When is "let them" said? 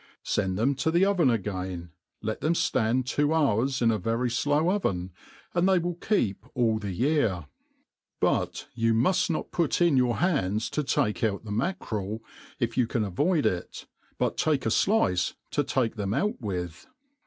2.23-2.53